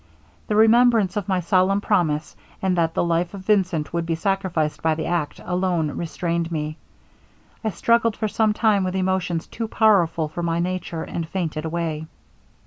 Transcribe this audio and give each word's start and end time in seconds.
The 0.47 0.55
remembrance 0.55 1.15
of 1.15 1.27
my 1.27 1.39
solemn 1.41 1.79
promise, 1.79 2.35
and 2.59 2.75
that 2.75 2.95
the 2.95 3.03
life 3.03 3.35
of 3.35 3.41
Vincent 3.45 3.93
would 3.93 4.03
be 4.07 4.15
sacrificed 4.15 4.81
by 4.81 4.95
the 4.95 5.05
act, 5.05 5.39
alone 5.45 5.91
restrained 5.95 6.51
me. 6.51 6.77
I 7.63 7.69
struggled 7.69 8.17
for 8.17 8.27
some 8.27 8.51
time 8.53 8.83
with 8.83 8.95
emotions 8.95 9.45
too 9.45 9.67
powerful 9.67 10.27
for 10.27 10.41
my 10.41 10.57
nature, 10.57 11.03
and 11.03 11.29
fainted 11.29 11.65
away. 11.65 12.07